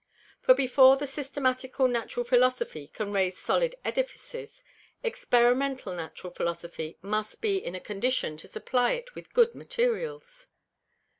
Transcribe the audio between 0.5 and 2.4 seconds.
before the Systematical Natural